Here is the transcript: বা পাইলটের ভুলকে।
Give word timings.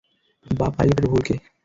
বা 0.45 0.67
পাইলটের 0.75 1.05
ভুলকে। 1.07 1.35